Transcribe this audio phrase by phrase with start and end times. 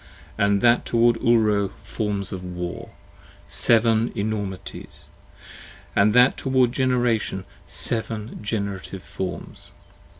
[0.35, 2.89] And that toward Ulro, forms of war:
[3.47, 5.05] seven enormities:
[5.95, 9.73] And that toward Generation, seven generative forms.